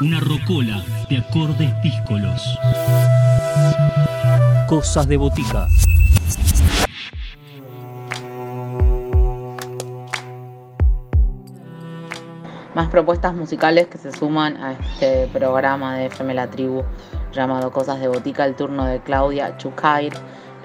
[0.00, 2.58] Una rocola de acordes díscolos.
[4.66, 5.68] Cosas de botica.
[12.74, 16.82] Más propuestas musicales que se suman a este programa de FM La Tribu
[17.32, 20.12] llamado Cosas de Botica, el turno de Claudia Chukair.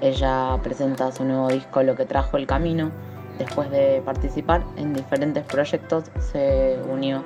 [0.00, 2.90] Ella presenta su nuevo disco Lo que trajo el camino.
[3.38, 7.22] Después de participar en diferentes proyectos, se unió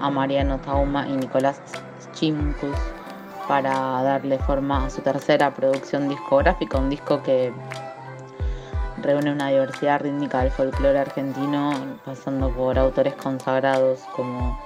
[0.00, 1.60] a Mariano Tauma y Nicolás
[2.12, 2.76] Chimkus
[3.48, 7.52] para darle forma a su tercera producción discográfica, un disco que
[9.02, 11.72] reúne una diversidad rítmica del folclore argentino,
[12.04, 14.58] pasando por autores consagrados como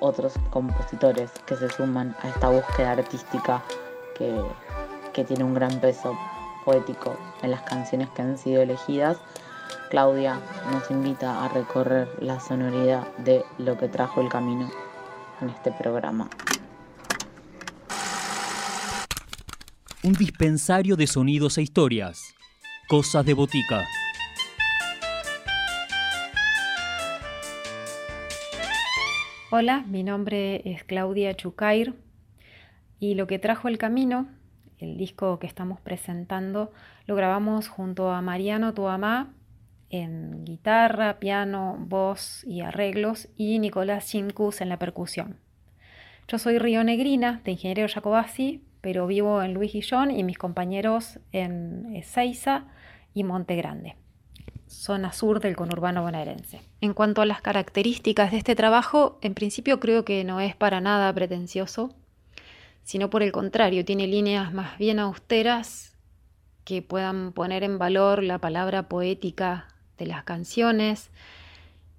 [0.00, 3.62] otros compositores que se suman a esta búsqueda artística
[4.16, 4.34] que,
[5.12, 6.16] que tiene un gran peso
[6.64, 9.18] poético en las canciones que han sido elegidas.
[9.90, 14.70] Claudia nos invita a recorrer la sonoridad de lo que trajo el camino
[15.40, 16.28] en este programa.
[20.02, 22.34] Un dispensario de sonidos e historias.
[22.88, 23.84] Cosas de botica.
[29.50, 31.94] Hola, mi nombre es Claudia Chucair
[33.00, 34.28] y lo que trajo el camino,
[34.78, 36.70] el disco que estamos presentando,
[37.06, 39.34] lo grabamos junto a Mariano Tuamá
[39.90, 45.36] en guitarra, piano, voz y arreglos y Nicolás Chimcus en la percusión.
[46.28, 51.18] Yo soy Río Negrina, de Ingeniero Jacobasi, pero vivo en Luis Guillón y mis compañeros
[51.32, 52.66] en Ezeiza
[53.12, 53.96] y Monte Grande,
[54.68, 56.60] zona sur del conurbano bonaerense.
[56.80, 60.80] En cuanto a las características de este trabajo, en principio creo que no es para
[60.80, 61.94] nada pretencioso,
[62.84, 65.96] sino por el contrario, tiene líneas más bien austeras
[66.64, 69.66] que puedan poner en valor la palabra poética
[70.06, 71.10] las canciones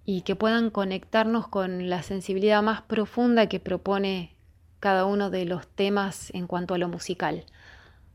[0.05, 4.35] y que puedan conectarnos con la sensibilidad más profunda que propone
[4.79, 7.45] cada uno de los temas en cuanto a lo musical.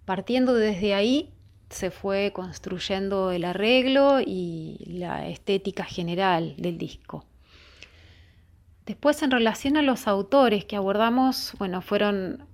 [0.04, 1.30] Partiendo desde ahí
[1.70, 7.24] se fue construyendo el arreglo y la estética general del disco.
[8.84, 12.44] Después en relación a los autores que abordamos, bueno, fueron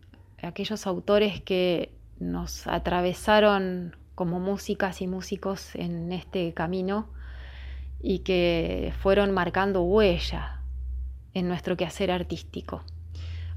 [0.42, 7.08] aquellos autores que nos atravesaron como músicas y músicos en este camino
[8.02, 10.60] y que fueron marcando huella
[11.34, 12.82] en nuestro quehacer artístico.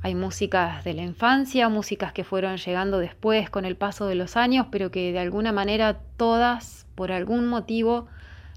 [0.01, 4.37] Hay músicas de la infancia, músicas que fueron llegando después con el paso de los
[4.37, 8.07] años, pero que de alguna manera todas, por algún motivo,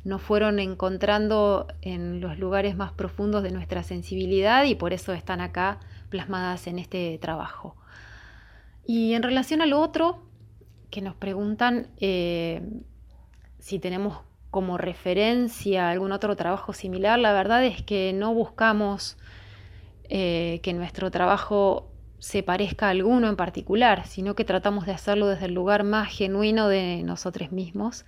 [0.04, 5.40] nos fueron encontrando en los lugares más profundos de nuestra sensibilidad y por eso están
[5.40, 7.76] acá plasmadas en este trabajo.
[8.86, 10.22] Y en relación a lo otro,
[10.90, 12.62] que nos preguntan eh,
[13.58, 14.18] si tenemos
[14.50, 19.18] como referencia algún otro trabajo similar, la verdad es que no buscamos
[20.08, 25.28] eh, que nuestro trabajo se parezca a alguno en particular, sino que tratamos de hacerlo
[25.28, 28.06] desde el lugar más genuino de nosotros mismos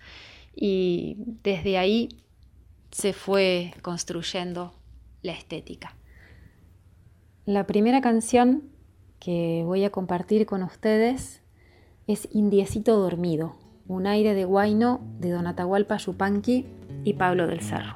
[0.55, 2.09] y desde ahí
[2.91, 4.75] se fue construyendo
[5.23, 5.97] la estética.
[7.45, 8.65] La primera canción
[9.21, 11.43] que voy a compartir con ustedes
[12.07, 13.60] es Indiecito Dormido
[13.91, 16.65] un aire de Guaino de Don Atahualpa Yupanqui
[17.03, 17.95] y Pablo del Cerro.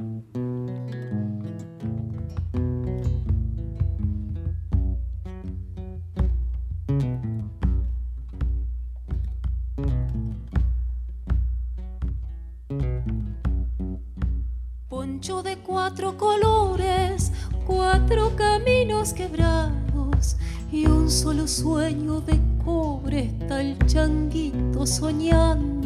[14.89, 17.31] Poncho de cuatro colores,
[17.65, 20.37] cuatro caminos quebrados
[20.73, 25.84] y un solo sueño de cobre está el changuito soñando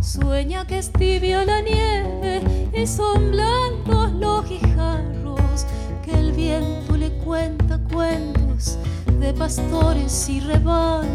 [0.00, 2.40] Sueña que es tibia la nieve
[2.72, 5.66] y son blancos los guijarros,
[6.04, 8.78] que el viento le cuenta cuentos
[9.18, 11.06] de pastores y rebaños.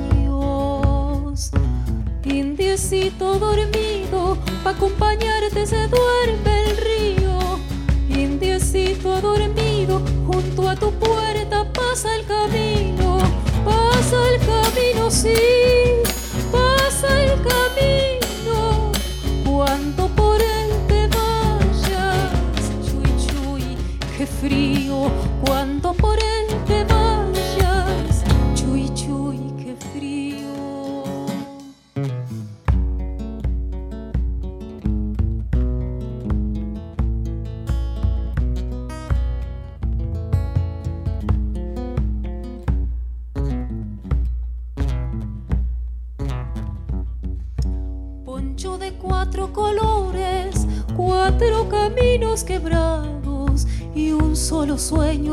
[2.23, 7.39] Indiecito dormido, pa' acompañarte se duerme el río.
[8.09, 13.19] Indiecito dormido, junto a tu puerta pasa el camino,
[13.65, 15.93] pasa el camino, sí
[17.03, 18.91] el camino
[19.45, 22.31] cuando por él te vayas.
[22.85, 23.77] Chuy, chuy,
[24.17, 25.11] qué frío
[25.45, 26.22] cuando por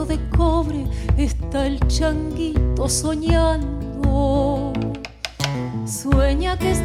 [0.06, 0.84] de cobre
[1.16, 4.72] está el changuito soñando.
[5.86, 6.80] Sueña que es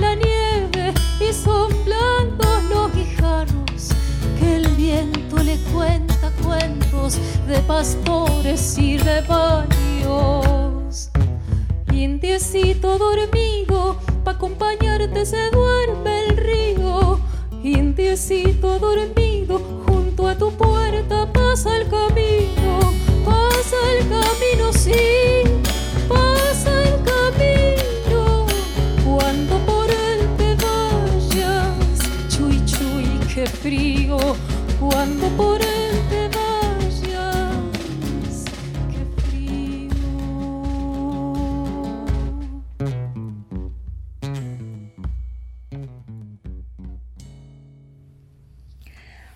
[0.00, 3.90] la nieve y son blancos los guijarros,
[4.38, 11.10] que el viento le cuenta cuentos de pastores y rebaños.
[11.92, 17.18] Indiecito dormido, pa' acompañarte se duerme el río.
[17.62, 19.31] Indiecito dormido,
[20.36, 22.78] tu puerta pasa el camino,
[23.24, 25.42] pasa el camino, sí,
[26.08, 28.46] pasa el camino.
[29.04, 31.98] Cuando por él te vayas,
[32.28, 34.16] chuy, chuy, qué frío,
[34.80, 35.71] cuando por él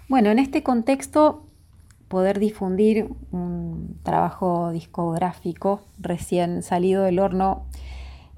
[0.08, 1.42] Bueno, en este contexto,
[2.08, 7.66] poder difundir un trabajo discográfico recién salido del horno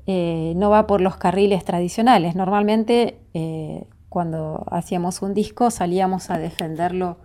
[0.06, 2.34] eh, no va por los carriles tradicionales.
[2.34, 7.18] Normalmente, eh, cuando hacíamos un disco, salíamos a defenderlo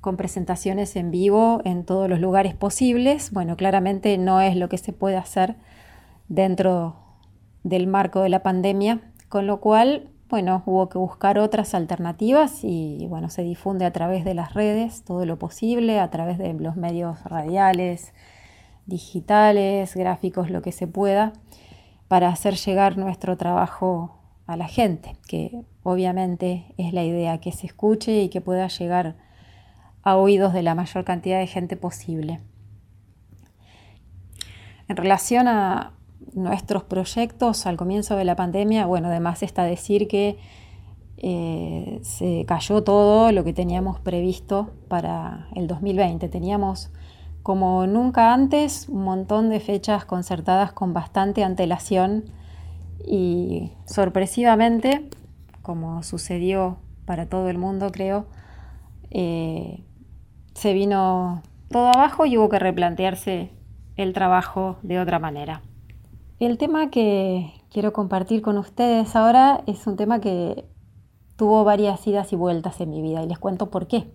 [0.00, 3.32] con presentaciones en vivo en todos los lugares posibles.
[3.32, 5.56] Bueno, claramente no es lo que se puede hacer
[6.28, 6.96] dentro
[7.64, 13.06] del marco de la pandemia, con lo cual bueno, hubo que buscar otras alternativas y
[13.06, 16.74] bueno, se difunde a través de las redes todo lo posible, a través de los
[16.74, 18.14] medios radiales,
[18.86, 21.34] digitales, gráficos, lo que se pueda,
[22.08, 27.66] para hacer llegar nuestro trabajo a la gente, que obviamente es la idea, que se
[27.66, 29.16] escuche y que pueda llegar
[30.02, 32.40] a oídos de la mayor cantidad de gente posible.
[34.88, 35.92] En relación a,
[36.34, 40.38] nuestros proyectos al comienzo de la pandemia, bueno, además está decir que
[41.18, 46.28] eh, se cayó todo lo que teníamos previsto para el 2020.
[46.28, 46.90] Teníamos
[47.42, 52.24] como nunca antes un montón de fechas concertadas con bastante antelación
[53.04, 55.08] y sorpresivamente,
[55.62, 58.26] como sucedió para todo el mundo creo,
[59.10, 59.84] eh,
[60.54, 63.50] se vino todo abajo y hubo que replantearse
[63.96, 65.62] el trabajo de otra manera.
[66.42, 70.68] El tema que quiero compartir con ustedes ahora es un tema que
[71.36, 74.12] tuvo varias idas y vueltas en mi vida y les cuento por qué.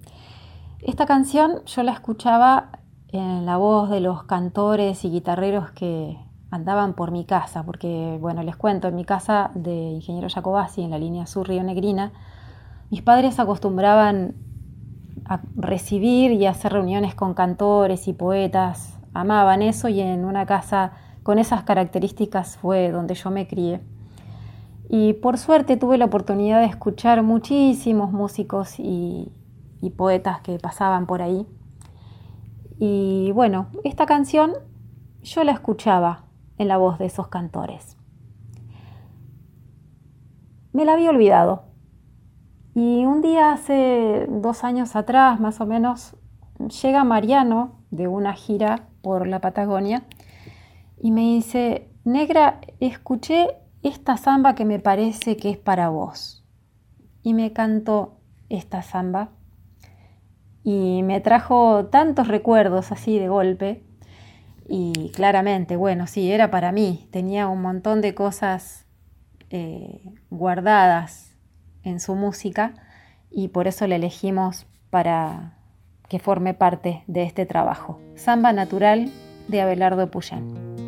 [0.81, 2.81] Esta canción yo la escuchaba
[3.13, 6.17] en la voz de los cantores y guitarreros que
[6.51, 10.89] andaban por mi casa, porque, bueno, les cuento, en mi casa de Ingeniero Jacobasi, en
[10.89, 12.11] la línea sur Río Negrina,
[12.89, 14.35] mis padres acostumbraban
[15.23, 20.91] a recibir y hacer reuniones con cantores y poetas, amaban eso y en una casa
[21.27, 23.81] con esas características fue donde yo me crié.
[24.87, 29.33] Y por suerte tuve la oportunidad de escuchar muchísimos músicos y,
[29.97, 31.45] poetas que pasaban por ahí.
[32.79, 34.53] Y bueno, esta canción
[35.21, 36.23] yo la escuchaba
[36.57, 37.97] en la voz de esos cantores.
[40.71, 41.63] Me la había olvidado.
[42.73, 46.15] Y un día hace dos años atrás, más o menos,
[46.81, 50.05] llega Mariano de una gira por la Patagonia
[50.99, 53.49] y me dice, negra, escuché
[53.83, 56.43] esta samba que me parece que es para vos.
[57.23, 59.29] Y me cantó esta samba
[60.63, 63.83] y me trajo tantos recuerdos así de golpe.
[64.67, 67.07] Y claramente, bueno, sí, era para mí.
[67.11, 68.85] Tenía un montón de cosas
[69.49, 71.37] eh, guardadas
[71.83, 72.73] en su música
[73.31, 75.57] y por eso la elegimos para
[76.09, 77.99] que forme parte de este trabajo.
[78.15, 79.09] Samba Natural
[79.47, 80.86] de Abelardo Puyán.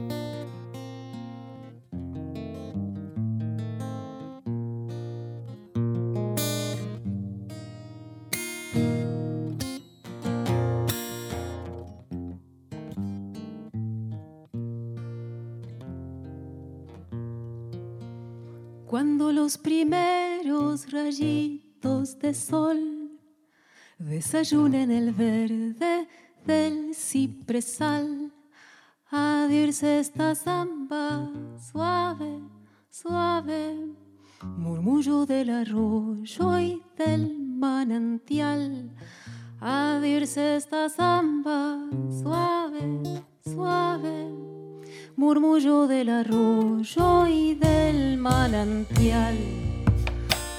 [18.90, 23.20] Cuando los primeros rayitos de sol
[24.00, 26.08] desayunen el verde
[26.44, 28.34] del cipresal,
[29.12, 31.32] a dirse esta samba
[31.72, 32.40] suave,
[32.90, 33.76] suave,
[34.58, 38.96] murmullo del arroyo y del manantial.
[39.62, 41.78] A dirse esta samba
[42.10, 43.04] suave,
[43.44, 44.49] suave
[45.20, 49.36] murmullo del arroyo y del manantial.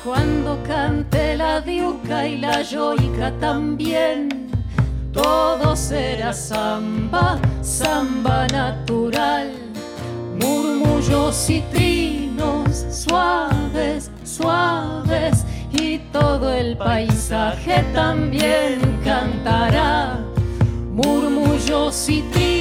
[0.05, 4.51] Cuando cante la diuca y la yoica también,
[5.15, 9.51] todo será samba, samba natural.
[10.39, 20.19] Murmullos y trinos suaves, suaves, y todo el paisaje también cantará.
[20.93, 22.60] Murmullos y trinos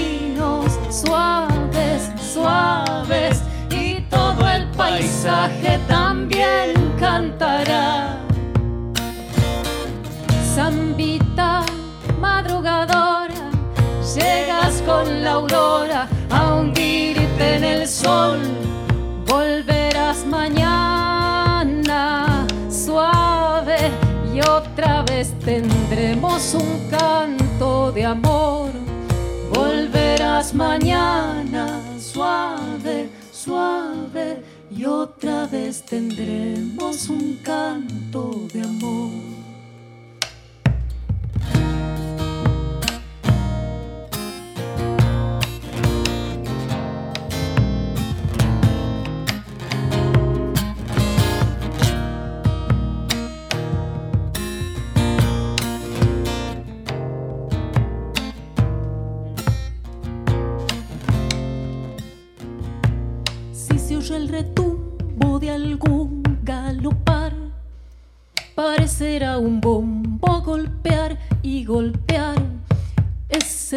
[0.90, 8.18] suaves, suaves y todo el paisaje también cantará.
[10.56, 11.64] Zambita
[12.20, 13.52] madrugadora,
[14.16, 18.40] llegas con la aurora a hundirte en el sol,
[19.28, 20.80] volverás mañana
[22.70, 23.92] suave
[24.34, 28.89] y otra vez tendremos un canto de amor.
[29.92, 38.99] Volverás mañana suave, suave y otra vez tendremos un canto de amor.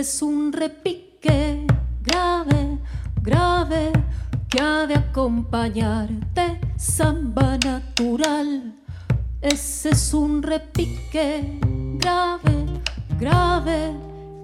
[0.03, 1.65] Es un repique
[2.03, 2.77] grave,
[3.23, 3.93] grave,
[4.49, 8.75] que ha de acompañarte, samba natural.
[9.41, 11.61] Ese es un repique
[12.01, 12.67] grave,
[13.17, 13.95] grave,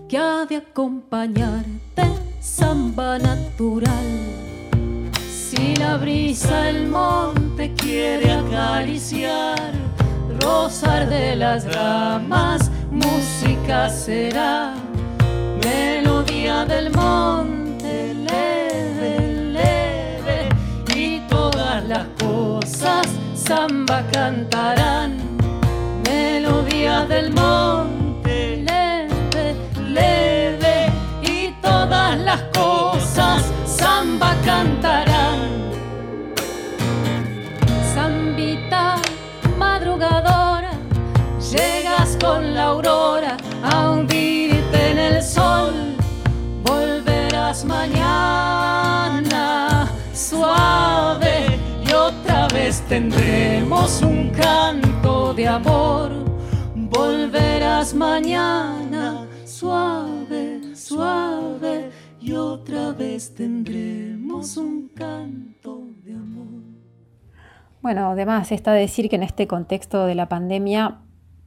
[0.08, 2.04] que ha de acompañarte,
[2.38, 4.08] samba natural.
[5.28, 9.72] Si la brisa el monte quiere acariciar,
[10.40, 14.74] rozar de las ramas, música será,
[15.68, 19.12] melodía del monte, leve,
[19.58, 20.48] leve,
[20.94, 25.10] y todas las cosas samba cantarán,
[26.08, 29.46] melodía del monte, leve,
[29.96, 35.18] leve, y todas las cosas samba cantarán.
[41.50, 43.36] llegas con la aurora
[52.88, 56.10] tendremos un canto de amor,
[56.74, 66.62] volverás mañana suave, suave y otra vez tendremos un canto de amor.
[67.82, 71.02] Bueno, además está decir que en este contexto de la pandemia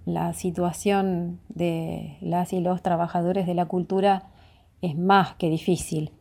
[0.06, 4.30] la situación de las y los trabajadores de la cultura
[4.82, 6.12] es más que difícil.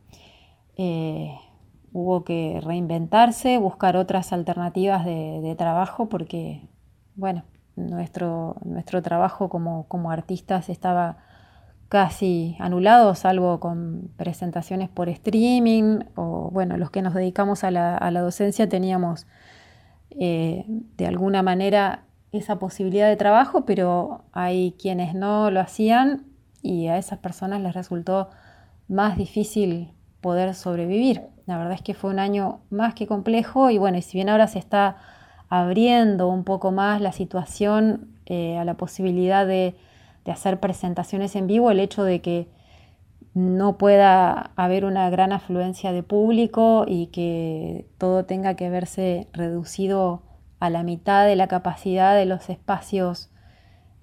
[0.76, 1.34] Eh,
[1.92, 6.68] hubo que reinventarse, buscar otras alternativas de, trabajo porque,
[7.16, 7.44] bueno,
[7.76, 11.18] nuestro, nuestro trabajo como, como, artistas estaba
[11.88, 17.96] casi anulado, salvo con presentaciones por streaming o, bueno, los que nos dedicamos a la,
[17.96, 19.26] a la docencia teníamos
[20.10, 26.26] eh, de alguna manera esa posibilidad de trabajo, pero hay quienes no lo hacían
[26.62, 28.28] y a esas personas les resultó
[28.88, 31.22] más difícil poder sobrevivir.
[31.50, 34.28] La verdad es que fue un año más que complejo y bueno, y si bien
[34.28, 34.98] ahora se está
[35.48, 39.74] abriendo un poco más la situación eh, a la posibilidad de,
[40.24, 42.46] de hacer presentaciones en vivo, el hecho de que
[43.34, 50.22] no pueda haber una gran afluencia de público y que todo tenga que verse reducido
[50.60, 53.28] a la mitad de la capacidad de los espacios,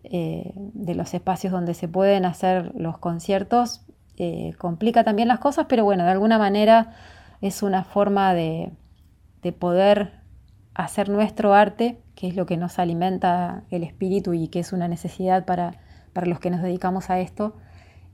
[0.03, 3.85] eh, de los espacios donde se pueden hacer los conciertos,
[4.17, 6.93] eh, complica también las cosas, pero bueno, de alguna manera
[7.41, 8.71] es una forma de,
[9.59, 10.11] poder
[10.73, 14.89] hacer nuestro arte, que es lo que nos alimenta el espíritu y que es una
[14.89, 15.75] necesidad para,
[16.25, 17.55] los que nos dedicamos a esto,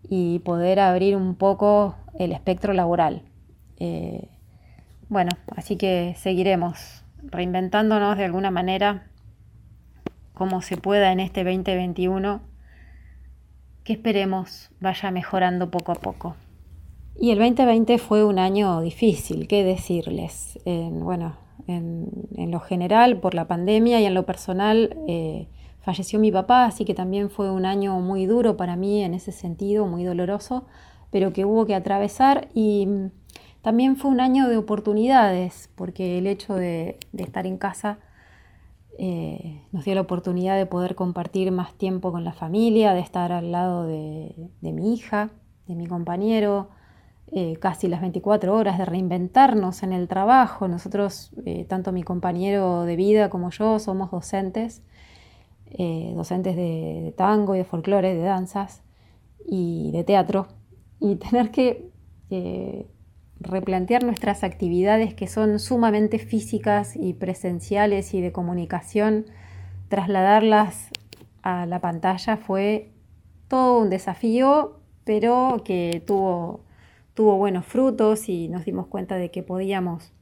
[0.08, 3.24] y poder abrir un poco el espectro laboral.
[3.80, 4.30] Eh,
[5.10, 9.08] bueno, así que seguiremos reinventándonos de alguna manera
[10.34, 12.42] como se pueda en este 2021,
[13.84, 16.36] que esperemos vaya mejorando poco a poco.
[17.20, 20.60] Y el 2020 fue un año difícil, ¿qué decirles?
[20.66, 21.36] bueno,
[21.68, 25.48] en, lo general, por la pandemia y en lo personal, eh,
[25.82, 29.32] falleció mi papá, así que también fue un año muy duro para mí en ese
[29.32, 30.66] sentido, muy doloroso,
[31.12, 32.88] pero que hubo que atravesar y
[33.62, 38.00] también fue un año de oportunidades, porque el hecho de, estar en casa
[38.98, 43.32] eh, nos dio la oportunidad de poder compartir más tiempo con la familia, de estar
[43.32, 45.30] al lado de, mi hija,
[45.68, 46.70] de mi compañero,
[47.36, 50.68] eh, casi las 24 horas, de reinventarnos en el trabajo.
[50.68, 54.84] Nosotros, eh, tanto mi compañero de vida como yo, somos docentes,
[55.72, 58.84] eh, docentes de, tango y de folclore, de danzas
[59.48, 60.48] y de teatro,
[61.00, 61.92] y tener que
[63.40, 69.26] replantear nuestras actividades que son sumamente físicas y presenciales y de comunicación,
[69.88, 70.90] trasladarlas
[71.42, 72.92] a la pantalla fue
[73.48, 76.62] todo un desafío, pero que tuvo
[77.14, 80.14] tuvo buenos frutos y nos dimos cuenta de que podíamos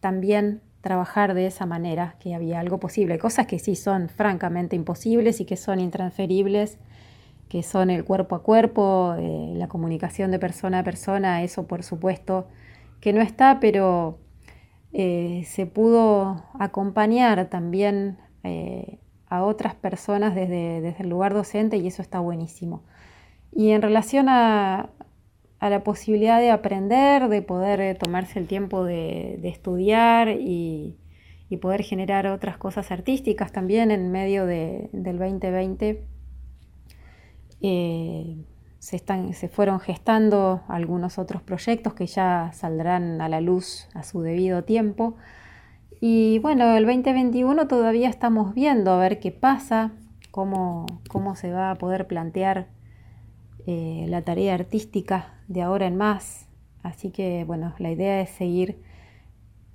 [0.00, 3.18] también trabajar de esa manera, que había algo posible.
[3.18, 6.78] Cosas que sí son francamente imposibles y que son intransferibles,
[7.48, 11.82] que son el cuerpo a cuerpo, eh, la comunicación de persona a persona, eso por
[11.82, 12.46] supuesto
[13.00, 14.18] que no está, pero
[14.92, 21.86] eh, se pudo acompañar también eh, a otras personas desde, desde el lugar docente y
[21.86, 22.82] eso está buenísimo.
[23.52, 24.90] Y en relación a,
[25.60, 30.96] a la posibilidad de aprender, de poder eh, tomarse el tiempo de, estudiar y,
[31.60, 36.04] poder generar otras cosas artísticas también en medio del 2020.
[37.60, 38.36] Eh,
[38.78, 44.02] se, están, se fueron gestando algunos otros proyectos que ya saldrán a la luz a
[44.04, 45.16] su debido tiempo.
[46.00, 49.92] Y bueno, el 2021 todavía estamos viendo a ver qué pasa,
[50.30, 52.68] cómo, cómo se va a poder plantear
[53.70, 56.48] eh, la tarea artística de ahora en más.
[56.82, 58.80] Así que bueno, la idea es seguir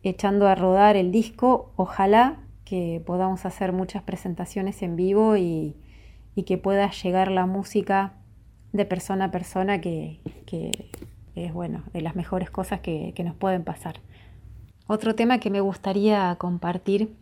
[0.01, 1.71] echando a rodar el disco.
[1.75, 5.75] Ojalá que podamos hacer muchas presentaciones en vivo y,
[6.47, 8.13] que pueda llegar la música
[8.71, 10.19] de persona a persona, que,
[11.35, 13.99] es bueno, de las mejores cosas que, que nos pueden pasar.
[14.87, 17.15] Otro tema que me gustaría compartir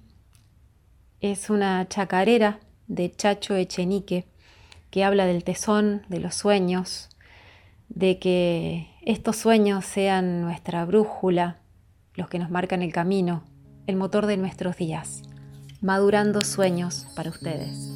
[1.19, 4.30] es una chacarera de Chacho Echenique
[4.91, 7.09] que habla del tesón, de los sueños,
[7.89, 11.57] de que estos sueños sean nuestra brújula,
[12.13, 13.43] los que nos marcan el camino,
[13.87, 15.23] el motor de nuestros días,
[15.81, 17.89] madurando sueños para ustedes.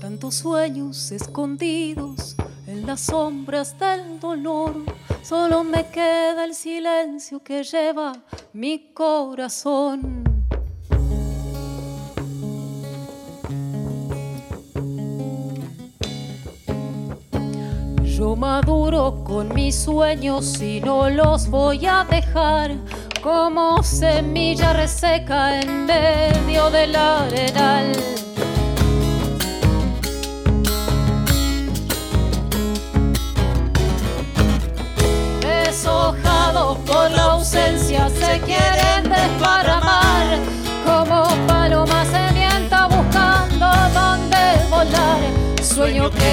[0.00, 4.82] Tantos sueños escondidos en las sombras del dolor,
[5.22, 8.14] solo me queda el silencio que lleva
[8.54, 10.33] mi corazón
[18.24, 22.70] Yo maduro con mis sueños y no los voy a dejar
[23.22, 27.92] como semilla reseca en medio del arenal.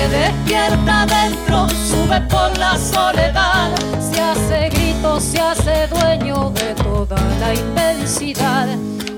[0.01, 7.17] Que despierta dentro, sube por la soledad, se hace grito, se hace dueño de toda
[7.39, 8.67] la inmensidad.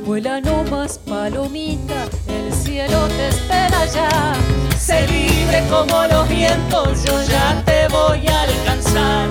[0.05, 4.33] Vuela no más palomita, el cielo te espera ya.
[4.77, 9.27] Sé libre como los vientos, yo ya te voy a alcanzar.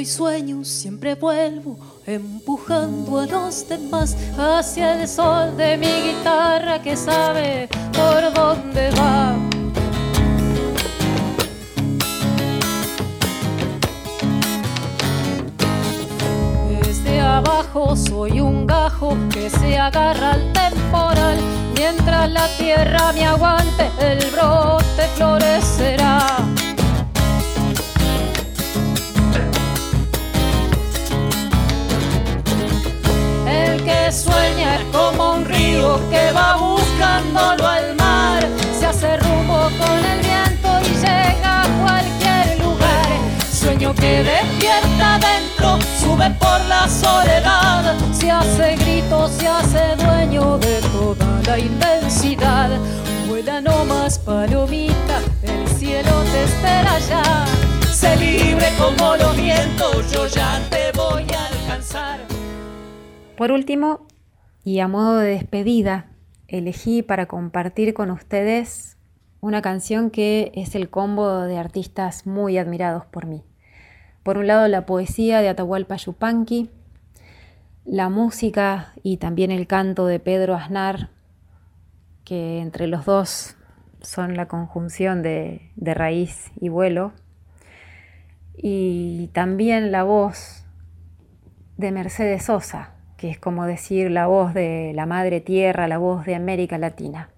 [0.00, 6.96] Soy sueño, siempre vuelvo empujando a los demás hacia el sol de mi guitarra que
[6.96, 9.36] sabe por dónde va.
[16.82, 21.36] Desde abajo soy un gajo que se agarra al temporal,
[21.74, 26.49] mientras la tierra me aguante, el brote florecerá.
[34.12, 38.46] Sueña es como un río que va buscándolo al mar.
[38.78, 43.06] Se hace rumbo con el viento y llega a cualquier lugar.
[43.52, 47.94] Sueño que despierta dentro, sube por la soledad.
[48.12, 52.70] Se hace grito, se hace dueño de toda la inmensidad.
[53.28, 57.44] Vuela no más palomita, el cielo te espera ya.
[57.92, 62.39] Sé libre como los vientos, yo ya te voy a alcanzar.
[63.40, 64.06] Por último,
[64.64, 66.10] y a modo de despedida,
[66.46, 68.98] elegí para compartir con ustedes
[69.40, 73.42] una canción que es el combo de artistas muy admirados por mí.
[74.22, 76.68] Por un lado, la poesía de Atahualpa Yupanqui,
[77.86, 81.08] la música y también el canto de Pedro Aznar,
[82.26, 83.56] que entre los dos
[84.02, 87.14] son la conjunción de, de raíz y vuelo,
[88.54, 90.66] y también la voz
[91.78, 96.24] de Mercedes Sosa, que es como decir la voz de la Madre Tierra, la voz
[96.24, 97.28] de América Latina.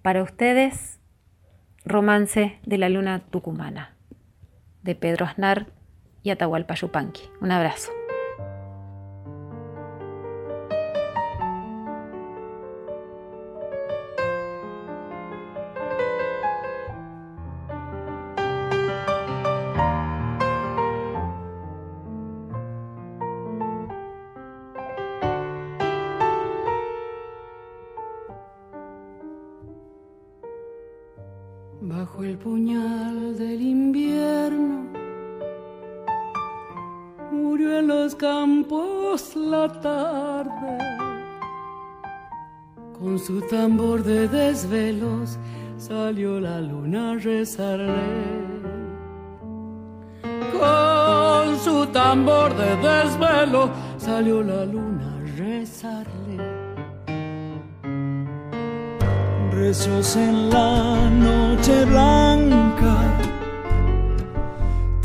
[0.00, 1.00] Para ustedes,
[1.84, 3.96] Romance de la Luna Tucumana,
[4.84, 5.66] de Pedro Aznar
[6.22, 7.24] y Atahualpa Yupanqui.
[7.40, 7.90] Un abrazo.
[42.98, 45.38] Con su tambor de desvelos
[45.76, 47.92] salió la luna a rezarle.
[50.52, 56.66] Con su tambor de desvelo salió la luna a rezarle.
[59.66, 62.96] rezos en la noche blanca,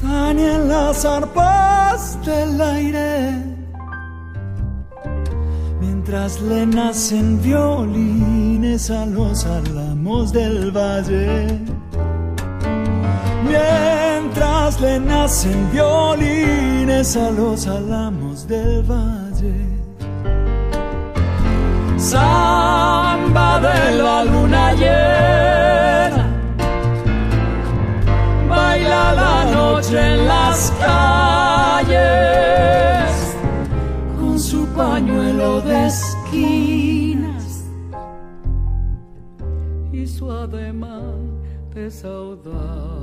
[0.02, 3.51] tan en las arpas del aire,
[6.12, 11.58] mientras le nacen violines a los álamos del valle.
[13.48, 19.72] Mientras le nacen violines a los álamos del valle
[41.74, 43.01] de saudade.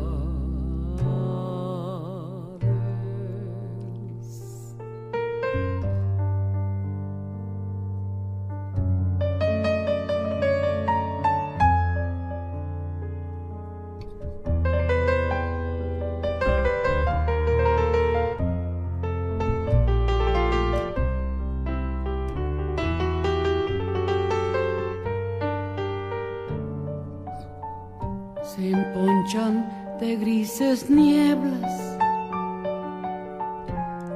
[28.59, 29.65] Se emponchan
[30.01, 31.97] de grises nieblas.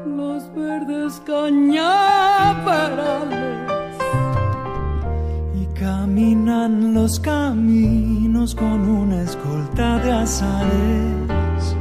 [0.04, 1.92] Los verdes cañaverales.
[5.54, 11.76] Y caminan los caminos con una escolta de azares.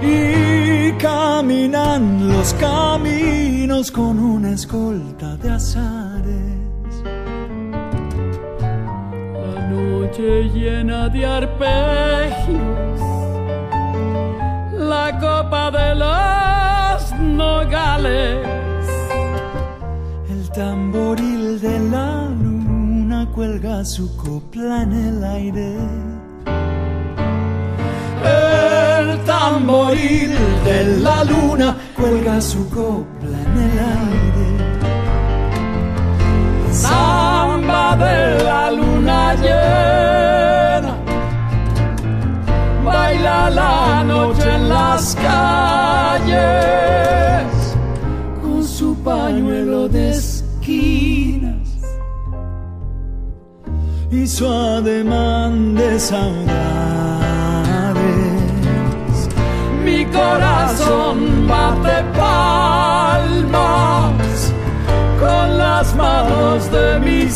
[0.00, 6.62] Y caminan los caminos con una escolta de azares.
[9.72, 10.51] Noche
[11.08, 13.00] de arpegios,
[14.72, 18.46] la copa de los nogales,
[20.30, 25.76] el tamboril de la luna cuelga su copla en el aire.
[28.24, 30.32] El tamboril
[30.64, 34.48] de la luna cuelga su copla en el aire.
[36.70, 40.21] Samba de la luna llena,
[43.50, 46.32] la noche en las calles
[48.40, 51.68] con su pañuelo de esquinas
[54.10, 56.52] y su ademán de saudades.
[59.84, 63.32] Mi corazón bate palmas
[65.18, 67.28] con las manos de mi